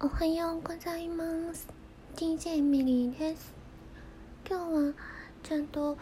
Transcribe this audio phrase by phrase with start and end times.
[0.00, 1.66] おはようございます。
[2.14, 3.52] DJ ミリーです。
[4.48, 4.92] 今日は
[5.42, 5.98] ちゃんと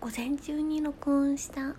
[0.00, 1.60] 午前中に録音した。
[1.62, 1.76] ま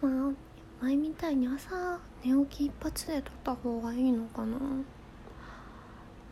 [0.00, 0.32] あ
[0.80, 4.56] 前みたいに朝寝起き一発で撮った方がいいのかな。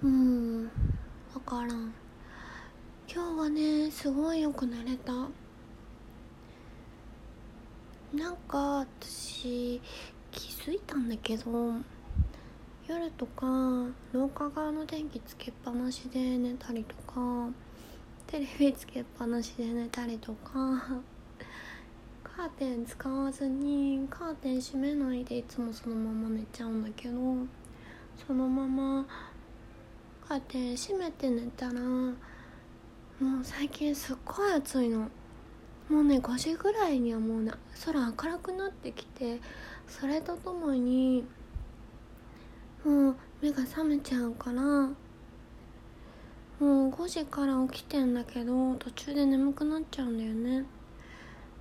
[0.03, 0.71] うん
[1.35, 1.93] 分からん。
[3.07, 5.13] 今日はねすごいよく寝れた。
[8.15, 9.79] なんか私
[10.31, 11.75] 気づいたんだけど
[12.87, 13.47] 夜とか
[14.13, 17.49] 廊下側の電気つけっぱなしで寝たりとか
[18.27, 21.01] テレビつけっぱなしで寝たりとか
[22.23, 27.19] カーテン使わずにカーテン閉めないでいつもそのまま寝ちゃうんだけど
[28.27, 29.07] そのまま
[30.29, 32.15] カーテン閉めて寝たらも
[33.41, 35.09] う最近すっごい暑いの。
[35.89, 37.53] もうね5時ぐらいにはもうね
[37.85, 39.39] 空明るくなってきて
[39.87, 41.25] それとともに
[42.85, 44.63] もう目が覚めちゃうから。
[46.61, 50.65] もう5時から起きてんだけど途中で眠くなっちゃうんだよね。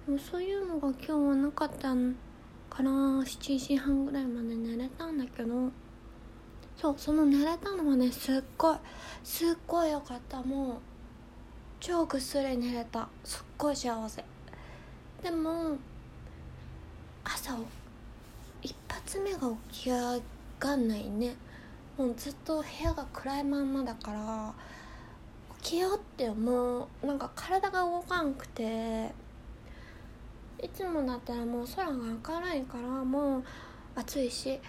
[0.07, 1.95] もうそういうのが今日はなかった
[2.69, 5.71] から7時半ぐらいまで寝れたんだけど。
[6.75, 8.77] そうその寝れたのはねすっごい
[9.23, 10.41] すっごいよかった。
[10.43, 10.77] もう
[11.79, 13.07] 超ぐっすり寝れた。
[13.23, 14.23] すっごい幸せ。
[15.21, 15.77] でも
[17.23, 17.57] 朝
[18.61, 20.15] 一発目が起き上が
[20.63, 21.35] かんないね。
[21.97, 24.53] もうずっと部屋が暗いまんまだから
[25.61, 27.05] 起きようって思う。
[27.05, 29.11] なんか体が動かんくて。
[30.61, 33.43] いつもだったらもう空が明るいからもう
[33.95, 34.61] 暑いし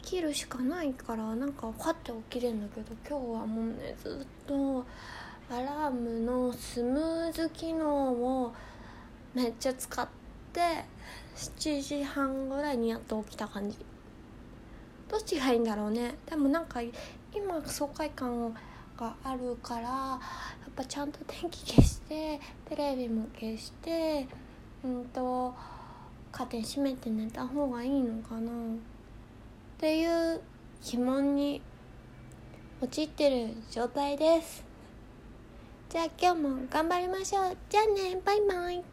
[0.00, 4.86] 起きるしかないからなんかパッて起きれるんだけど今日はもうねずっと
[5.50, 8.54] アラームのスムーズ機能を
[9.34, 10.08] めっちゃ使っ
[10.54, 10.60] て
[11.36, 13.91] 7時半ぐらいにやっと起きた感じ。
[15.12, 16.14] どっちがいいんだろうね。
[16.24, 18.54] でもなんか今爽快感
[18.96, 20.18] があるからや
[20.70, 24.26] っぱちゃんと電気消してテレビも消して
[24.82, 25.54] うんと
[26.32, 28.50] カーテン閉めて寝た方がいいのかな。
[28.50, 28.54] っ
[29.78, 30.40] ていう
[30.82, 31.60] 疑問に
[32.80, 34.64] 陥ってる状態です。
[35.90, 37.56] じゃあ今日も頑張りましょう。
[37.68, 38.18] じゃあね。
[38.24, 38.92] バイバイ。